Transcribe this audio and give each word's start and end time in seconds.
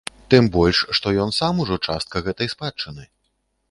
Тым 0.33 0.47
больш 0.55 0.79
што 1.01 1.13
ён 1.27 1.35
сам 1.41 1.63
ужо 1.67 1.81
частка 1.89 2.25
гэтай 2.31 2.47
спадчыны. 2.57 3.03